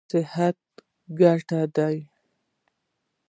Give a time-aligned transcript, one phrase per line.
[0.09, 0.57] صحت
[1.19, 1.87] ګټه ده.